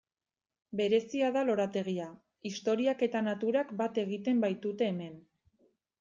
Berezia 0.79 1.27
da 1.33 1.41
lorategia, 1.49 2.07
historiak 2.49 3.03
eta 3.07 3.21
naturak 3.27 3.73
bat 3.83 3.99
egiten 4.05 4.41
baitute 4.47 4.89
hemen. 4.93 5.21